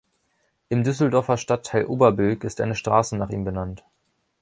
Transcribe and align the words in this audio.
Im 0.69 0.83
Düsseldorfer 0.83 1.37
Stadtteil 1.37 1.85
Oberbilk 1.85 2.43
ist 2.43 2.59
eine 2.59 2.73
Straße 2.73 3.15
nach 3.17 3.29
ihm 3.29 3.43
benannt. 3.45 3.83